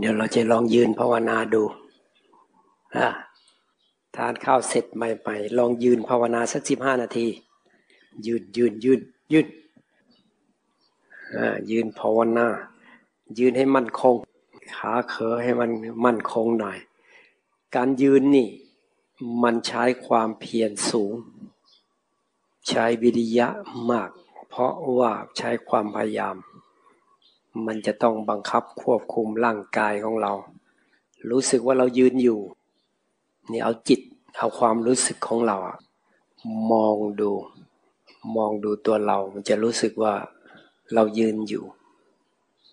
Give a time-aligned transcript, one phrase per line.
[0.00, 1.62] เดี๋ยวเราจะลองยืนภาวนาดู
[4.16, 7.26] ทานข้าวเสร็จใหม่ๆลองยืนภาวนาสักสิบห้านาที
[8.26, 9.00] ยืนยืนยืน
[9.32, 9.46] ยืน
[11.70, 12.46] ยืนภาวนา
[13.38, 14.14] ยืนให้มั่นคง
[14.76, 15.70] ขาเขอให้มัน
[16.04, 16.78] มั่นคงหน่อย
[17.74, 18.48] การยืนนี่
[19.42, 21.14] มันใช้ความเพียรสูง
[22.68, 23.48] ใช้วิริยะ
[23.90, 24.10] มาก
[24.48, 26.36] เพราะว่าใช้ความพยายาม
[27.66, 30.32] มันจะต้องบังคับควบคุมร่างกายของเรา
[31.30, 32.40] รู้สึกว่าเรายืนอยู่
[33.50, 34.00] นี่เอาจิต
[34.38, 35.78] เอาความรู้สึกของเราอะ
[36.72, 37.30] มองดู
[38.36, 40.14] มองดูตัวเรา มันจะรู้สึกว่า
[40.94, 41.64] เรายืนอยู่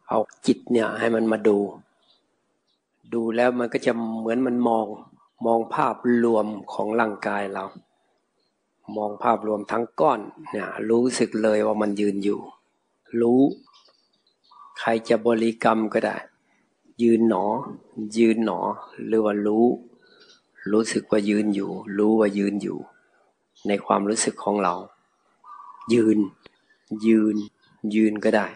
[0.09, 1.57] เอาจิตเนี่ยให้มันมาดู
[3.13, 4.85] ดูแล้วมันก็จะเหมือนมันมอง
[5.45, 7.65] มองภาพรวมของร่างกายเรา
[8.97, 10.19] มองภาพรวมทั้งก้อน
[10.51, 12.39] เนี่ยรู้สึกเลยว่ามันยืนอยู่
[13.21, 13.41] รู้
[14.79, 16.17] ใครจะบริกรรมก็ได้
[17.03, 17.45] ยืนหนอ
[18.17, 18.59] ยืนหนอ
[19.05, 19.65] หรือว่ารู้
[20.71, 22.77] รู้สึกว่ายืนอยู่ รู้ว่ายืนอยู่
[23.67, 24.75] ในความรู้สึกของเรา
[25.93, 26.17] ยืน
[27.07, 27.35] ยืน
[27.95, 28.47] ยืนก็ได้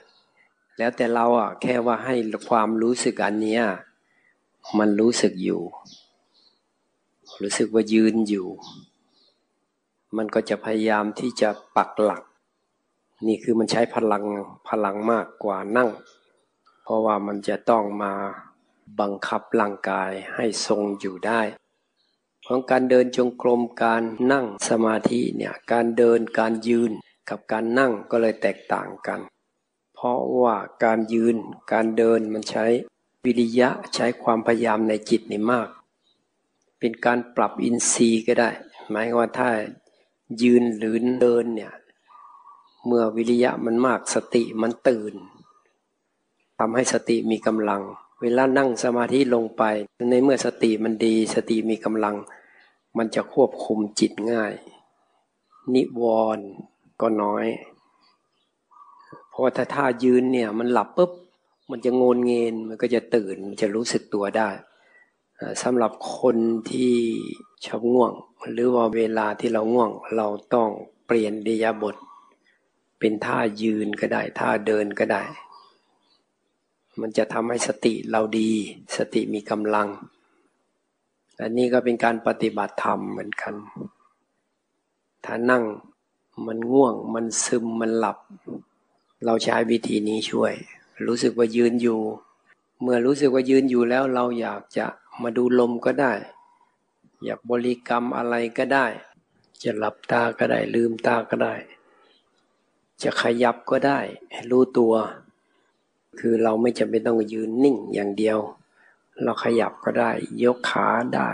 [0.78, 2.16] แล้วแต่เราอะแค่ว่าให้
[2.50, 3.59] ความรู้สึกอันนี้
[4.78, 5.61] มันรู้สึกอยู่
[7.41, 8.47] รู้สึกว่ายืนอยู่
[10.17, 12.23] มันก็จะพยายามที่จะปักหลัก
[13.27, 14.23] นี่คือมันใช้พลัง
[14.69, 15.89] พลังมากกว่านั่ง
[16.83, 18.13] เพราะว่ามันจะต้องมา
[19.00, 21.41] บังคับร่างกายให้ทรงอยู่ได้
[22.44, 26.91] เพราะการเดินจงกรมการนั่งสมาธิเนี่ยการเดินการยืน
[27.30, 29.19] กับการนั่งก็เลยแตกต่างกัน
[29.95, 31.35] เพราะว่าการยืน
[31.73, 32.66] การเดินมันใช้
[33.25, 35.69] วิริยะใช้ความพยายามในจิตนี่มาก
[36.80, 38.50] เป็นการปรับอินทรีย์ก็ได้
[38.89, 39.50] หมายว่าถ้า
[40.44, 41.73] ยืนหรือเดินเนี่ย
[42.86, 45.14] เมื่อวิริยะมันมากสติมันตื่น
[46.59, 47.81] ทำให้สติมีกำลัง
[48.22, 49.64] เวลานั่งสมาธิลงไป
[50.09, 52.16] ในเมื่อสติมันดี สติมีกำลัง
[52.97, 54.53] มันจะควบคุมจิตง่าย
[55.74, 56.03] นิว
[56.38, 56.46] รณ์
[57.02, 57.46] ก็น้อย
[59.30, 61.12] เพราะว่าถ้าท่ายืนเนี่ยมันหลับปุ๊บ
[61.70, 64.50] มันจะงนเงินมันก็จะตื่นมันจะรู้สึกตัวได้
[65.64, 66.38] สำหรับคน
[66.70, 66.94] ที่
[67.66, 68.12] ชอบง่วง
[68.52, 70.70] หรือว่าเวลาที่เราง่วง เราต้อง
[71.06, 71.96] เปลี่ยนดียาบท
[73.01, 75.23] เป็นท่ายืนก็ได้ ท่าเดินก็ได้
[77.00, 78.51] มันจะทำให้สติเราดี
[78.97, 79.88] สติมีกำลัง
[81.41, 83.53] อันนี้ก็เป็นการปฏิบัติธรรมเหมือนกัน
[85.25, 85.63] ถ้านั่ง
[86.45, 88.17] มันง่วง มันซึมมันหลับ
[89.25, 90.53] เราใช้วิธีนี้ช่วย
[91.07, 92.00] รู้สึกว่ายืนอยู่
[92.81, 94.85] เมื่อรู้สึกว่ายืนอยู่แล้วเราอยากจะ
[95.22, 96.13] มาดูลมก็ได้
[97.23, 98.88] อยากบริกรรมอะไรก็ได้
[99.63, 101.56] จะหลับตาก็ได้ลืมตาก็ได้
[103.03, 104.00] จะขยับก็ได้
[104.50, 104.94] รู้ตัว
[106.19, 108.39] คือเราไม่จำเป็นต้องยืนนิ่งอย่างเดียว
[109.23, 110.12] เราขยับก็ได้
[110.44, 111.31] ยกขาได้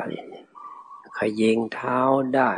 [1.18, 2.00] ขยเยงเท้า
[2.36, 2.52] ได้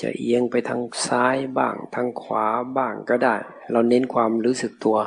[0.00, 2.46] จะเอียงไปทางซ้ายบ้าง ทางขวา
[2.76, 3.36] บ้างก็ได้
[3.70, 4.98] เราเน้นความรู้สึกตัว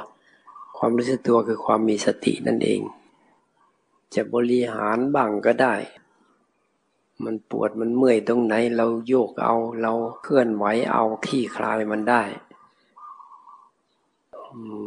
[0.78, 2.82] ความรู้สึกตัวคือความมีสตินั่นเอง
[4.16, 5.76] จะบริหารบ้างก็ได้
[7.24, 12.24] มันปวดมันเมื่อยตรงไหนเราโยกเอา เราเคลื่อนไหวเอาขี้คลายมันได้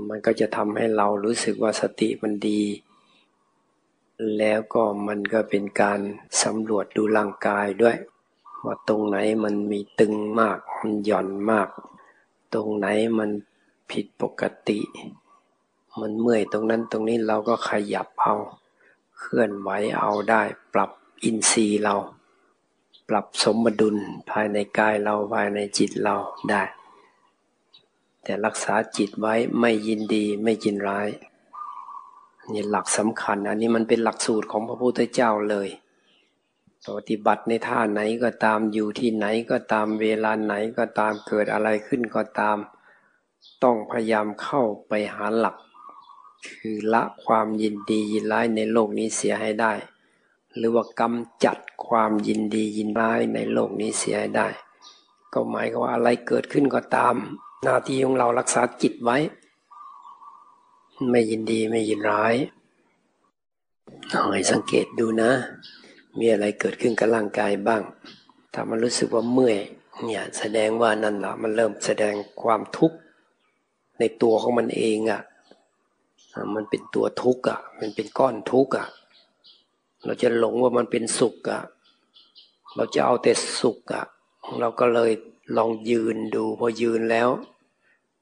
[0.08, 2.62] มันก็จะทำให้เรารู้สึกว่าสติมันดี
[4.38, 6.00] แล้วก็มันก็เป็นการ
[6.42, 7.96] สำรวจดูร่างกายด้วย
[8.64, 11.68] ว่าตรงไหนมันมีตึงมาก มันหย่อนมาก
[12.54, 12.86] ตรงไหน
[13.18, 13.30] มัน
[13.90, 14.80] ผิดปกติ
[16.00, 18.34] มันเมื่อยตรงนั้นตรงนี้เราก็ขยับเอา
[19.18, 20.42] เคลื่อนไหวเอาได้
[20.74, 20.90] ปรับ
[21.24, 21.94] อินทรีย์เรา
[23.08, 23.96] ปรับสมดุล
[24.30, 26.16] ภายในกายเราภายในจิตเรา
[26.50, 26.62] ได้
[28.28, 31.08] แต่รักษาจิตไว้ไม่ยินดีไม่ยินร้าย
[32.52, 35.68] นี่หลักสำคัญ อันนี้มันเป็นหลักสูตรของพระพุทธเจ้าเลย
[36.96, 42.56] ปฏิบัติในท่าไหนก็ตามอยู่ที่ไหนก็ตามเวลาไหนก็ตามเกิดอะไรขึ้นก็ตาม
[43.62, 45.56] ต้องพยายามเข้าไปหาหลัก
[46.56, 49.72] คือละความยินดียินร้ายในโลกนี้เสียให้ได้
[50.56, 54.48] หรือว่ากำจัดความยินดียินร้ายในโลกนี้เสียให้ได้
[55.32, 57.16] ก็หมายความว่าอะไรเกิดขึ้นก็ตาม
[57.68, 59.18] หน้าที่ของเรารักษาจิตไว้
[61.10, 62.34] ไม่ยินดีไม่ยินร้าย
[64.10, 65.32] เอาให้สังเกตดูนะ
[66.18, 67.82] มีอะไรเกิดขึ้นกับร่างกายบ้าง
[68.54, 69.58] ถ้ามันรู้สึกว่าเมื่อย
[70.04, 72.96] เนี่ยแสดงว่านั่นแหละมันเริ่มแสดงความทุกข์
[73.98, 75.20] ในตัวของมันเองอะ่ะ
[76.54, 78.86] มันเป็นตัวทุกข์อะ มันเป็นก้อนทุกข์อะ
[80.04, 81.62] เราจะหลงว่ามันเป็นสุขอะ
[82.76, 84.04] เราจะเอาแต่สุขอะ
[84.60, 85.12] เราก็เลย
[85.56, 87.30] ลองยืนดูพอยืนแล้ว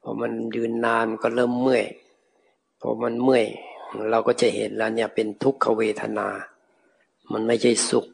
[0.06, 1.84] พอมันยืนนานก็เริ่มเมื่อย
[2.80, 3.46] พอมันเมื่อย
[4.10, 6.28] เราก็จะเห็นแล้วเนี่ยเป็นทุกขเวทนา
[7.32, 8.06] มันไม่ใช่สุข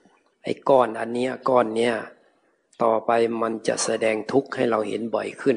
[0.45, 1.95] ไอ้ก้อนอันเนี้ยก้อนเนี้ย
[2.83, 3.11] ต่อไป
[3.43, 5.57] มันจะแสดงทุกข์ให้เราเห็นบ่อยขึ้น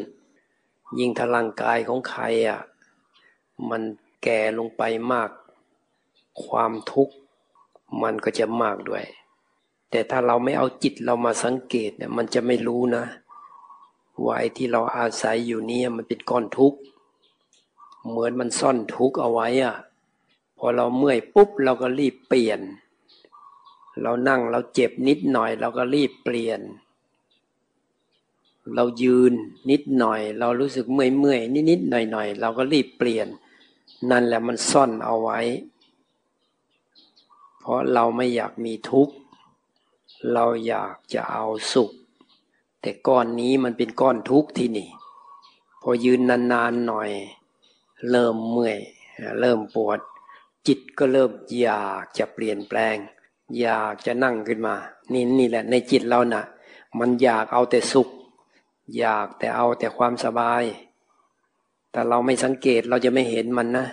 [1.00, 2.62] ยิ่งถ้าร่างกายของใครอะ
[3.69, 3.81] มัน
[4.24, 4.83] แก่ลงไป
[5.13, 5.29] มาก
[6.45, 7.13] ความทุกข์
[8.03, 9.06] มันก็จะมากด้วย
[9.89, 13.03] แต่ถ้าเราไม่เอาจิตเรามาสังเกตเนี่ยมันจะไม่รู้นะ
[14.21, 16.80] ว่าไอ้ที่เราอาศัยอยู่นี่มันเป็นก้อนทุกข์
[18.10, 19.75] เหมือนมันซ่อนทุกข์เอาไว้อะ
[20.57, 22.60] พอเราเมื่อยปุ๊บเราก็รีบเปลี่ยน
[24.01, 26.60] เรานั่งเราเจ็บนิดหน่อย เราก็รีบเปลี่ยน
[28.75, 29.33] เรายืน
[29.69, 33.27] นิดหน่อย เรารู้สึกเมื่อยเมื่อยนิดนิดหน่อยหน่อยเราก็รีบเปลี่ยน
[34.10, 35.39] นั่นแหละมันซ่อนเอาไว้
[37.60, 39.13] เพราะเราไม่อยากมีทุกข์
[40.33, 41.92] เราอยากจะเอาสุข
[42.83, 44.89] แต่ก้อนนี้มันเป็นก้อนทุกข์ที่นี่
[45.81, 46.19] พอยืน
[46.51, 47.09] นานๆหน่อย
[48.09, 48.77] เริ่มเมื่อย
[49.39, 50.00] เริ่มปวด
[50.68, 52.95] จิตก็เริ่มอยากจะเปลี่ยนแปลง
[53.59, 54.75] อยากจะนั่งขึ้นมา
[55.13, 56.44] นี่นี่แหละในจิตเรานะ่ะ
[57.00, 58.09] มันอยากเอาแต่สุข
[58.97, 60.63] อยากแต่เอาแต่ความสบาย
[61.91, 63.88] แต่เราไม่สังเกตเราจะไม่เห็นมันนะ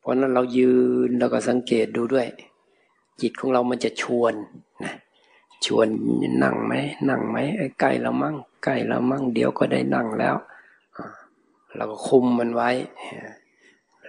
[0.00, 0.74] เพราะนั้นเรายื
[1.08, 2.26] นแล้วก็สังเกตดูด้วย
[3.20, 4.34] จิตของเรามันจะชวน
[4.84, 4.94] นะ
[5.66, 5.86] ชวน
[6.42, 6.72] นั่งไหม
[7.08, 7.36] นั่งไหม
[7.80, 10.36] ใกล้เรามั่งใกล้เรามั่งเดี๋ยวก็ได้นั่งแล้ว
[11.76, 12.70] เราก็คุมมันไว้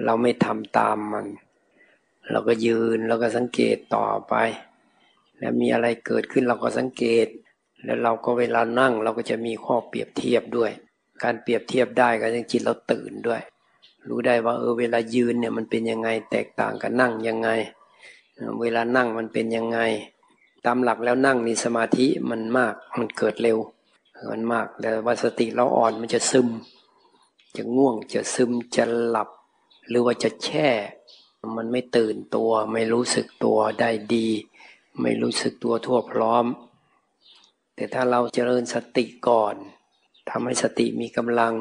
[0.04, 1.26] เราไม่ทำตามมัน
[2.32, 4.34] เราก็ยืนเราก็สังเกตต่อไป
[5.40, 7.28] แล้วมีอะไรเกิดขึ้นเราก็สังเกต
[7.84, 10.72] แล้วเราก็เวลานั่งเราก็จะมีข้อเปรียบเทียบด้วย
[11.24, 13.42] การเปรียบเทียบได้ก็ยังจิตเราตื่นด้วย
[14.08, 17.50] รู้ได้ว่าเออเวลายืนเนี่ยมันเป็นยังไงแตกต่างกับนั่งยังไง
[18.62, 19.80] เวลานั่งมันเป็นยังไง
[20.66, 23.58] ตามหลักแล้วนั่งนี่สมาธิมันมากมันเกิดเร็ว
[24.30, 26.48] มันมากแต่ว่าสติเราอ่อนมันจะซึม
[27.58, 29.30] จะง่วงจะซึมจะหลับ
[29.88, 30.70] หรือว่าจะแช่
[31.58, 34.28] มันไม่ตื่นตัว ไม่รู้สึกตัวได้ดี
[35.02, 36.46] ไม่รู้สึกตัวทั่วพร้อม
[37.76, 39.56] แต่ถ้าเราเจริญสติก่อน
[40.30, 41.56] ทำให้สติมีกำลัง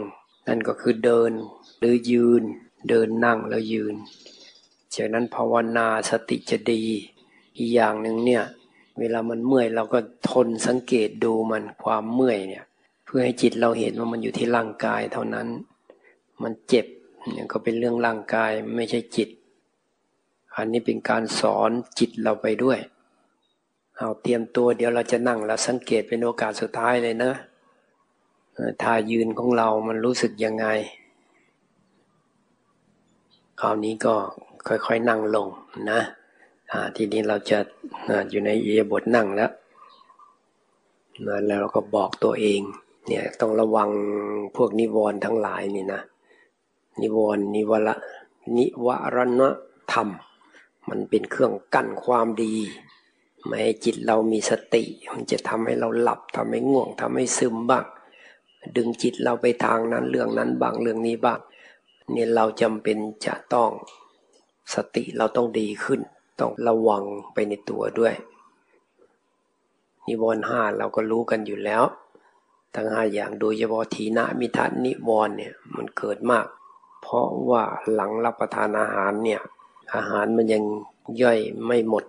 [0.48, 1.32] นั่นก็คือเดิน
[1.78, 2.42] หรือยืน
[2.88, 3.94] เดินนั่งแล้วยืน
[4.94, 6.82] จากนั้นภาวนาสติจะดี
[7.56, 8.44] อีกอย่างหนึ่งเนี่ย
[8.98, 9.98] เวลามันเมื่อยเราก็
[10.30, 12.64] ทนสังเกตดูมันความเมื่อยเนี่ย
[13.04, 15.46] เพื่อให้จิตเราเห็นว่ามันอยู่ที่ร่างกายเท่านั้น
[16.42, 16.86] มันเจ็บ
[17.32, 19.28] เนี่ยก็เป็นเรื่องร่างกายไม่ใช่จิต
[20.56, 22.78] อันนี้เป็นการสอนจิตเราไปด้วย
[23.96, 27.32] เอาเตรียมตัวเดี๋ยวเราจะนั่งแล้วสังเกตเป็นโอกาสสุดท้ายเลยนะ
[28.82, 30.66] ท่ายืนของเรามันรู้สึกยังไง
[33.60, 34.14] คราวนี้ก็
[34.68, 35.48] ค่อยๆนั่งลง
[35.90, 36.00] นะ
[36.96, 37.58] ทีนี้เราจะ
[38.30, 39.50] อยู่ในเอียบทนั่งแล้ว
[41.46, 42.60] แล้วเราก็บอกตัวเอง
[43.06, 43.90] เนี่ยต้องระวัง
[44.56, 46.00] พวกนิวรณ์ทั้งหลายนี่นะ
[47.00, 47.94] นิวรณ์นิวระ
[48.56, 49.42] นิวรณ
[49.92, 50.08] ธรรม
[50.88, 52.54] มันเป็นเครื่องกั้นความดี
[53.44, 57.84] ไม่ให้จิตเรามีสติ มันจะทำให้เราหลับทำให้ง่วงทำให้ซึมบ้าง
[58.76, 61.40] ดึงจิตเราไปทางนั้นเรื่องนั้นบ้างเรื่องนี้บ้าง
[62.12, 62.96] เนี่ยเราจำเป็น
[63.26, 63.70] จะต้อง
[64.74, 66.00] สติเราต้องดีขึ้น
[66.38, 67.04] ต้องระวัง
[67.34, 68.14] ไปในตัวด้วย
[70.06, 71.82] นิวรณ์ห้าเราก็รู้กันอยู่แล้ว
[72.74, 76.46] ทั้งห้าอย่างโดยเฉพาะทีนะมิทันิวรณ์เนี่ยมันเกิดมาก
[77.02, 77.62] เพราะว่า
[77.92, 79.42] หลังรับประทานอาหารเนี่ย
[79.94, 80.64] อาหารมันยัง
[81.22, 82.04] ย่อยไม่หมด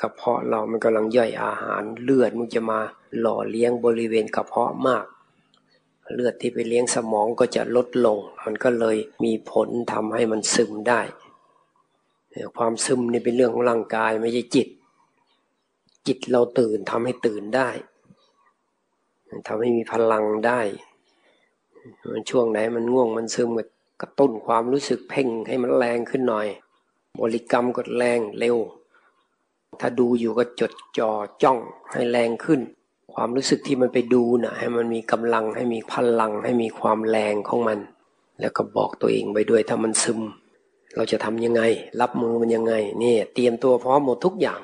[0.00, 2.80] กระเพาะเรามันกำลังย่อยอาหารเลือดมันจะมา
[3.20, 5.04] หล่อเลี้ยงบริเวณกระเพาะมาก
[6.14, 11.00] เลือดที่ไปเลี้ยงสมองก็จะลดลง มันก็เลยมีผลทำให้มันซึมได้
[12.56, 14.68] ความซึมนี่เป็นเรื่องของร่างกายไม่ใช่จิต
[16.06, 17.68] จิตเราตื่นทำให้ตื่นได้
[19.46, 20.60] ทำให้มีพลังได้
[22.12, 23.64] มันช่วงไหนมันง่วงมันซึมก็
[24.00, 26.46] กระตุ้นความรู้สึกเพ่งให้มันแรงขึ้นหน่อย
[27.20, 28.56] บริกรรมก็แรงเร็ว
[29.80, 31.10] ถ้าดูอยู่ก็จดจ่อ
[31.42, 31.58] จ้อง
[31.92, 32.60] ให้แรงขึ้น
[33.14, 37.78] ความรู้สึกที่มันไปดูนะ่ะ ให้มันมีกำลังให้มีพลังให้มีความแรงของมัน
[38.40, 40.20] แล้วก็บอกตัวเองไปด้วยถ้ามันซึม
[40.96, 41.62] เราจะทำยังไง
[42.00, 44.60] รับมือมันยังไงนี่เตรียมตัวพร้อมหมดทุกอย่าง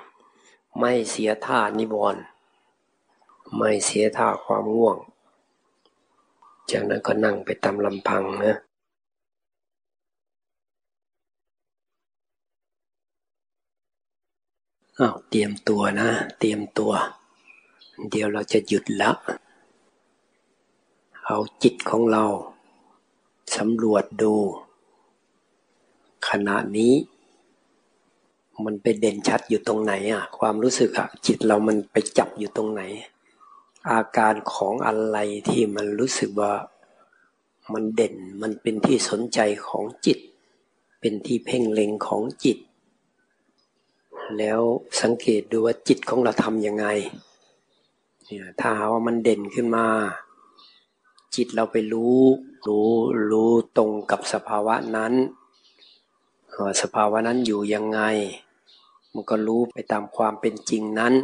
[0.78, 2.22] ไม่เสียท่านิวรณ์
[3.56, 4.96] ไม่เสียท่าความง่วง
[6.70, 8.56] จากนั้นก็นั่งไปตามลำพังนะ
[14.98, 16.08] อ้าวเตรียมตัวนะ
[16.38, 16.92] เตรียมตัว
[18.10, 19.12] เดี๋ยวเราจะหยุดละ
[21.26, 22.24] เอาจิตของเรา
[23.56, 24.34] สำรวจดู
[26.32, 26.94] ขณะนี้
[28.64, 32.82] มันไปเด่นชัดอยู่ตรงไหนอะ ความรู้สึกอะ จิตเรามันไปจับอยู่ตรงไหน
[33.90, 36.54] อาการของอะไรที่มันรู้สึกว่า
[37.72, 40.18] มันเด่นมันเป็นที่สนใจของจิต
[41.00, 42.58] เป็นที่เพ่งเล็งของจิต
[44.38, 44.60] แล้ว
[45.00, 46.86] สังเกตดูว่าจิตของเราทำยังไง
[48.24, 49.86] เนี่ยถ้าหาว่ามันเด่นขึ้นมา
[51.34, 52.18] จิตเราไปรู้
[52.66, 52.88] รู้
[53.30, 55.12] รู้ตรงกับสภาวะนั้น
[56.82, 58.00] สภาวะนั้นอยู่ยังไง
[59.12, 61.14] มันก็รู้ไปตามความเป็นจริงนั้น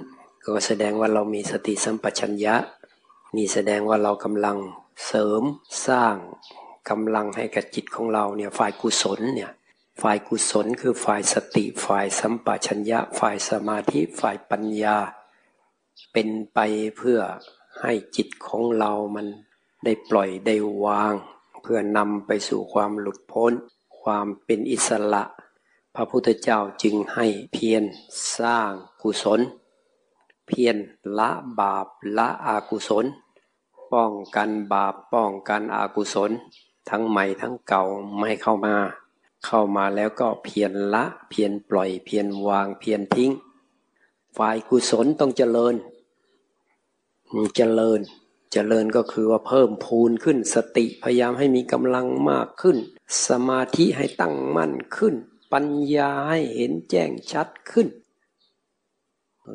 [0.45, 2.55] ก็แสดงว่าเรามีสติสัมปชัญญะ
[3.37, 4.57] นี่แสดงว่าเรากำลัง
[5.07, 5.43] เสริม
[5.87, 6.17] สร้าง
[6.91, 9.51] กำลังให้กับจิตของเราเนี่ยฝ่ายกุศลเนี่ย
[10.03, 14.97] ฝ่ายกุศลคือฝ่ายสติฝ่ายสัมปชัญญะ ฝ่ายสมาธิฝ่ายปัญญา
[16.13, 16.59] เป็นไป
[16.97, 17.21] เพื่อ
[17.83, 19.27] ให้จิตของเรามัน
[19.85, 20.55] ได้ปล่อยได้
[20.85, 21.15] วาง
[21.63, 23.53] เพื่อนำไปสู่ความหลุดพ้น
[24.03, 25.25] ความเป็นอิสระ
[25.95, 27.83] พระพุทธเจ้าจึงให้เพียร
[28.39, 29.41] สร้างกุศล
[30.47, 30.77] เพียร
[31.19, 31.87] ละบาป
[32.19, 33.05] ละอากุศล
[33.93, 36.31] ป้องกันบาปป้องกันอากุศล
[36.91, 37.85] ทั้งใหม่ทั้งเก่า
[38.19, 38.77] ไม่เข้ามา
[39.47, 43.33] เข้ามาแล้วก็เพียรละเพียรปล่อยเพียรวางเพียรทิ้ง
[44.37, 45.75] ฝ่ายกุศลต้องเจริญ
[47.57, 48.01] เจริญ
[48.53, 52.77] เจริญก็คือว่าเพิ่มพูนขึ้นสติพยายามให้มีกำลังมากขึ้น
[53.27, 55.15] สมาธิให้ตั้งมั่นขึ้น
[55.53, 57.89] ปัญญาให้เห็นแจ้งชัดขึ้น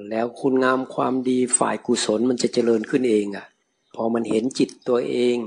[0.10, 3.45] แล้วคุณงามความดีฝ่ายกุศลมันจะเจริญขึ้นเองอะ่ะ
[3.95, 5.38] พอมันเห็นจิตตัวเอง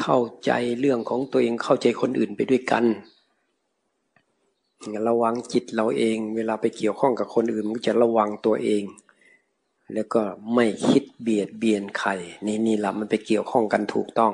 [0.00, 0.50] เข้าใจ
[0.80, 2.84] เรื่องของตัวเองเข้าใจคนอื่นไปด้วยกัน
[5.08, 8.82] ระวังจิตเราเอง เวลาไปเกี่ยวข้องกับคนอื่น มันจะระวังตัวเอง
[9.94, 10.22] แล้วก็
[10.54, 12.10] ไม่คิดเบียดเบียนใคร
[12.46, 14.32] นี่นี่ละมันไปเกี่ยวข้องกันถูกต้อง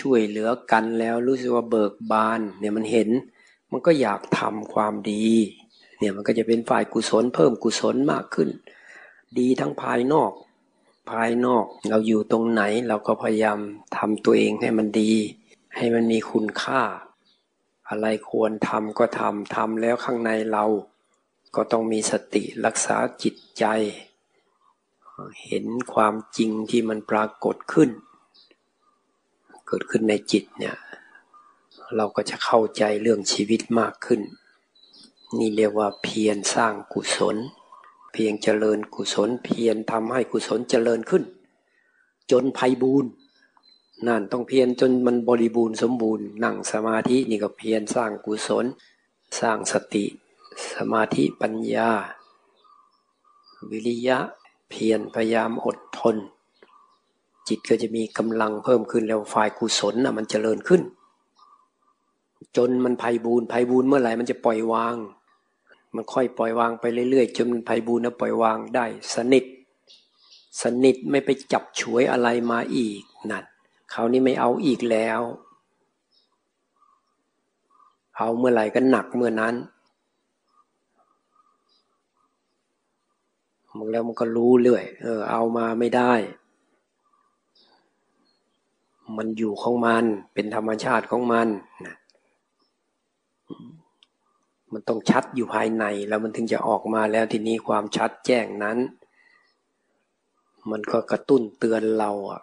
[0.00, 3.08] ช่วยเหลือกันแล้วรู้สึกว่าเบิกบาน เนี่ยมันเห็น
[3.70, 5.26] มันก็อยากทำความดี
[5.98, 8.48] เนี่ยมันก็จะเป็นฝ่ายกุศลเพิ่มกุศลมากขึ้น
[9.38, 10.32] ดีทั้งภายนอก
[11.10, 13.58] ภายนอกเราอยู่ตรงไหนเราก็พยายาม
[13.96, 15.12] ทำตัวเองให้มันดี
[15.76, 16.82] ให้มันมีคุณค่า
[17.88, 20.64] อะไรควรทำก็ทำทำแล้วข้างในเรา
[21.56, 23.64] ก็ต้องมีสติรักษาจิตใจ
[25.46, 27.90] เห็นความจริงที่มันปรากฏขึ้น
[29.72, 30.76] กิดขึ้นในจิตเนี่ย
[31.96, 34.20] เราก็จะเข้าใจเรื่องชีวิตมากขึ้น
[35.38, 37.36] นี่เรียกว่าเพียรสร้างกุศล
[38.12, 41.24] เพียงเจริญกุศล เพียรทำให้กุศลเจริญขึ้น
[42.30, 43.06] จนภัยบูน
[44.06, 48.64] นั่นต้องเพียรจนมันบริบูรณ์สมบูรณ์นั่งสมาธินี่ก็เพียรสร้างกุศล
[49.40, 50.04] สร้างสติ
[50.74, 51.90] สมาธิปัญญา
[53.70, 54.18] วิริยะ
[54.70, 56.16] เพียรพยายามอดทน
[57.48, 60.82] จิตก็จะมีกำลังเพิ่มขึ้นแล้วฝ่ายกุศลนะมันจเจริญขึ้น
[62.56, 64.96] จนมันภัยบูนภัยบูนเมื่อไหร่มันจะปล่อยวาง
[65.94, 69.44] มันค่อยปล่อยวางไปเรื่อยๆจนมันภัยบูนแล้วปล่อยวางได้ สนิท
[70.62, 73.44] สนิทไม่ไปจับฉวยอะไรมาอีกนั่น
[73.92, 75.20] คราวนี้ไม่เอาอีกแล้ว
[78.16, 79.54] เอาเมื่อไหร่ก็หนักเมื่อนั้น
[83.76, 86.12] มันแล้วมันก็รู้เรื่อย เออ เอามาไม่ได้
[89.16, 90.04] มันอยู่ของมัน
[90.34, 91.48] เป็นธรรมชาติของมัน
[91.86, 91.96] นะ
[94.72, 98.78] มันต้องชัดอยู่ภายในแล้วมันถึงจะออกมาแล้วทีนี้ความชัดแจ้งนั้น
[100.70, 102.42] มันก็กระตุ้นเตือนเราอะ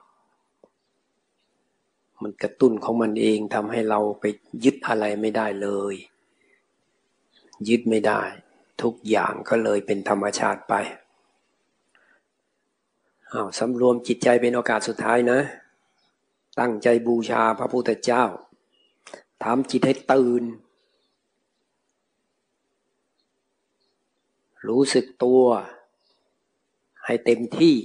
[2.22, 4.26] มันกระตุ้นของมันเองทำให้เราไป
[4.64, 5.96] ยึดอะไรไม่ได้เลย
[7.70, 8.22] ยึดไม่ได้
[8.82, 10.74] ทุกอย่างก็เลยเป็นธรรมชาติไป
[13.32, 15.40] อาสำรวมจิตใจเป็นโอกาสสุดท้ายนะ
[16.60, 18.24] ตั้งใจบูชาพระพุทธเจ้า
[19.44, 20.44] ทำจิตให้ตื่น
[24.68, 25.44] รู้สึกตัว
[27.06, 27.76] ให้เต็มที่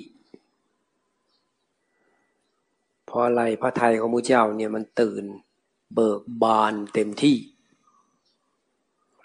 [3.17, 5.25] พราะอะไรพระไทยของพระเจ้าเนี่ยมันตื่น
[5.95, 7.37] เบิกบานเต็มที่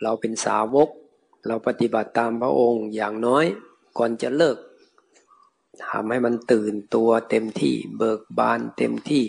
[0.03, 0.89] เราเป็นสาวก
[1.47, 3.45] เราปฏิบัติตามพระองค์อย่างน้อย
[3.97, 4.57] ก่อนจะเลิก
[5.85, 9.25] ทำให้มันตื่นตัวเต็มที่ เบิกบานเต็มที่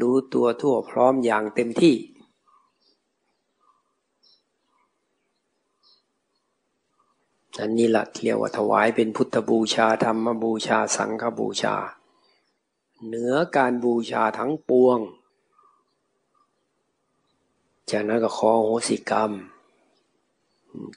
[0.00, 1.96] รู้ตัวทั่วพร้อมอย่างเต็มที่
[7.58, 11.76] อันนี้ละเรียกว่าถวายเป็นพุทธบูชาธรรมบูชาสังฆบูชา
[13.06, 14.98] เหนือการบูชาทั้งปวง
[17.90, 19.30] จากนั้นก็ขอโหสิกรรม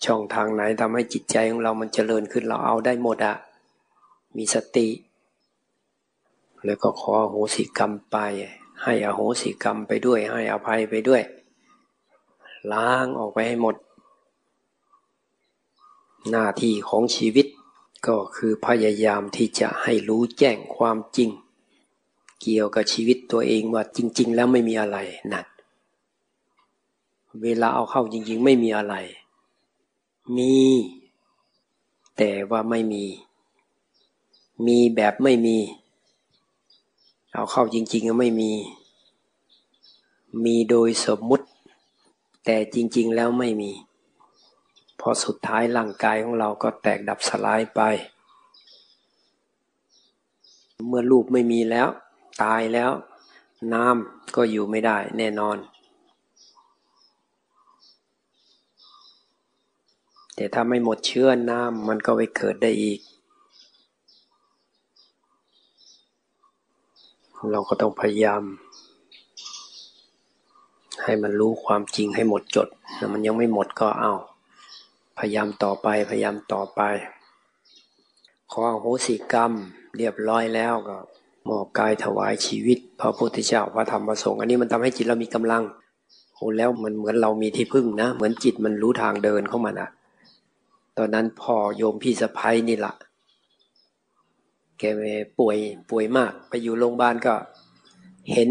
[0.05, 3.35] ช่องทางไหนทำให้จิตใจของเรามันเจริญขึ้นเราเอาได้หมดอะ
[4.35, 4.87] มีสติ
[6.65, 8.17] แล้วก็ขอโหสิกรรมไป
[8.83, 11.21] ให้อโหสิกรรมไปด้วย ให้อภัยไปด้วย
[12.71, 13.75] ล้างออกไปให้หมด
[16.29, 17.47] หน้าที่ของชีวิต
[18.07, 21.29] ก็คือพยายามที่จะให้รู้แจ้งความจริง
[22.41, 24.97] เกี่ยวกับชีวิตตัวเองว่าจริง ๆ แล้วไม่มีอะไร
[25.33, 25.45] นั่น
[27.43, 28.95] เวลาเอาเข้าจริง ๆ ไม่มีอะไร
[30.37, 30.55] มี
[32.17, 33.05] แต่ว่าไม่มี
[34.67, 35.57] มีแบบไม่มี
[37.33, 38.51] เอาเข้าจริง ๆ ก็ไม่มี
[40.45, 41.45] มีโดยสมมุติ
[42.45, 43.71] แต่จริง ๆ แล้วไม่มี
[44.99, 47.81] พอสุดท้ายร่างกายของเราก็แตกดับสลายไป
[50.87, 51.87] เมื่อรูปไม่มีแล้ว
[52.43, 52.91] ตายแล้ว
[53.73, 55.57] น้ำก็อยู่ไม่ได้แน่นอน
[60.35, 62.99] แต่ถ้าไม่หมดเชื้อน้ำมันก็ไปเกิดได้อีก
[67.51, 68.41] เราก็ต้องพยายาม
[71.03, 74.13] ให้มันรู้ความจริงให้หมดจดถ้ามันยังไม่หมดก็เอา
[75.19, 76.81] พยายามต่อไปพยายามต่อไป
[78.51, 79.51] ขอโหสิกรรม
[79.97, 80.97] เรียบร้อยแล้วก็
[81.49, 85.63] มอบกายถวายชีวิต พระพุทธเจ้าพระธรรมพระสงฆ์อันนี้มันทำให้จิตเรามีกำลัง
[86.35, 89.89] โอ้แล้วมันเหมือนเรามีที่พึ่งนะ เหมือนจิตมันรู้ทางเดินเข้ามานะ
[90.97, 92.93] ตอนนั้นพ่อโยมพี่สะพ้ยนี่ละ
[94.79, 94.83] แก
[95.39, 95.57] ป่วย
[95.89, 97.35] ป่วยมาก ไปอยู่โรงพยาบาลก็
[98.31, 98.49] เห็น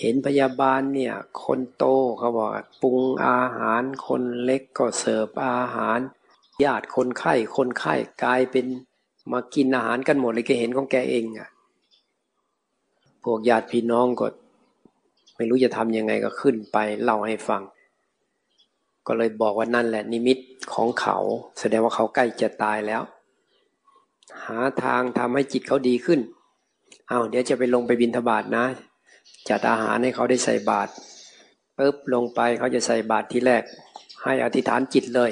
[0.00, 1.14] เห็นพยาบาลเนี่ย
[1.44, 1.84] คนโต
[2.18, 2.50] เขาบอก
[2.82, 5.98] ปรุงอาหารคนเล็กก็เสิร์ฟอาหาร
[6.64, 8.66] ญาติคนไข้คนไข้กลายเป็น
[9.32, 11.48] มากินอาหารกันหมดเลยแกเห็นของแกเองอะ่ะ
[13.24, 14.26] พวกญาติพี่น้องก็
[15.36, 17.62] ไม่รู้จะทำยังไงก็ขึ้นไปเล่าให้ฟัง
[19.06, 20.38] ก็เลยบอกว่านั่นแหละนิมิต
[20.74, 21.16] ของเขา
[21.60, 23.02] แสดงว่าเขาใกล้จะตายแล้ว
[24.46, 26.20] หาทางทำให้จิตเขาดีขึ้น
[27.08, 28.64] เอาเดี๋ยวจะไปลงไปบินทบาทนะ
[29.48, 30.90] จัดอาหารให้เขาได้ใส่บาตร
[31.76, 33.62] ปุ๊บลงไปเขาจะใส่บาตรที่แรก
[34.24, 35.30] ให้อธิษฐานจิตเลย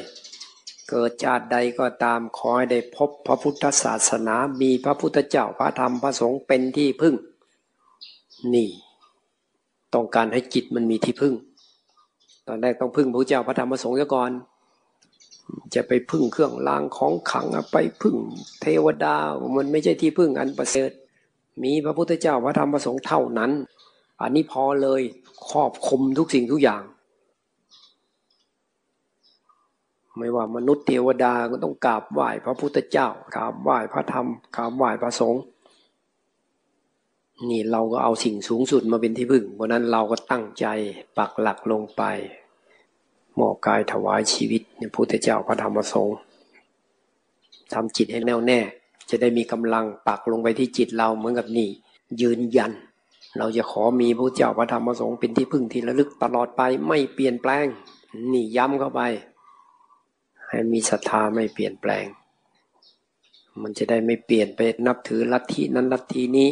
[0.88, 7.14] เกิดชาติใดก็ตามขอให้ได้พบพระพุทธศาสนา มีพระพุทธเจ้าพระธรรมพระสงฆ์เป็นที่พึ่ง
[8.54, 8.68] นี่
[9.94, 11.34] ต้องการให้จิตมันมีที่พึ่ง
[12.46, 14.30] ตอนแรกต้องพึ่งพระเจ้าพระธรรมพระสงฆ์ก่อน
[15.74, 18.16] จะไปพึ่งเครื่องรางของขังไปพึ่ง
[18.62, 19.16] เทวดา
[19.56, 20.90] มันไม่ใช่ที่พึ่งอันประเสริฐ
[21.62, 23.50] มีพระพุทธเจ้าพระธรรมพระสงฆ์เท่านั้น
[24.20, 25.02] อันนี้พอเลย
[25.50, 26.82] ครอบคุมทุกสิ่งทุกอย่าง
[30.18, 35.42] ไม่ว่ามนุษย์เทวดาก็ต้องกราบไหว้พระพุทธเจ้ากราบไหว้พระธรรมกราบไหว้พระสงฆ์
[37.50, 40.66] นี่เราก็เอาสิ่งสูงสุดมาเป็นที่พึ่งเพราะนั้นเราก็ตั้งใจ
[41.18, 42.02] ปักหลักลงไป
[43.40, 46.16] มอบกายถวายชีวิตในพุทธเจ้าพระธรรมสงฆ์
[47.72, 48.60] ทำจิตให้แน่วแน่
[49.10, 51.68] จะได้มีกำลังปักลงไปที่จิตเราเหมือนกับนี่
[52.20, 52.72] ยืนยัน
[53.38, 57.66] เราจะขอมีพระเจ้าพระธรรมสงฆ์เป็นที่พึ่งที่ระลึกตลอดไปไม่เปลี่ยนแปลง
[58.32, 59.00] นี่ย้ำเข้าไป
[60.48, 62.06] ให้มีศรัทธาไม่เปลี่ยนแปลง
[63.62, 66.48] มันจะได้ไม่เปลี่ยนไปนับถือลัทธินั้นลัทธินี้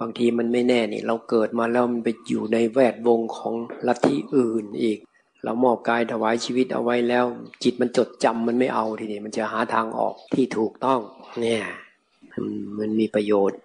[0.00, 3.54] บางทีมันไม่แน่นี่ เราเกิดมาแล้วมันไปอยู่ในแวดวงของ
[3.86, 4.98] ลัทธิอื่นอีก
[5.44, 7.24] เรามอบกายถวายชีวิตเอาไว้แล้ว
[7.62, 11.00] จิตมันจดจำมันไม่เอาทีนี้มันจะหาทางออกที่ถูกต้อง
[11.40, 11.62] เนี่ย
[12.78, 13.58] มันมีประโยชน์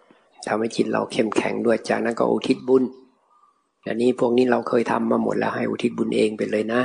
[0.48, 2.84] ทำให้จิตเราเข้มแข็งด้วยจากนั้นก็อุทิศบุญ
[3.88, 6.82] อันนี้พวกนี้เราเคยทำมาหมดแล้วให้อุทิศบุญเองไปเลยนะ